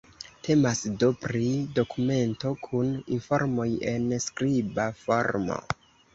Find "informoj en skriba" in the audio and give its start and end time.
3.19-4.89